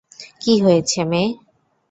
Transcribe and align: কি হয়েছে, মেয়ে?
কি 0.41 0.53
হয়েছে, 0.63 0.99
মেয়ে? 1.03 1.29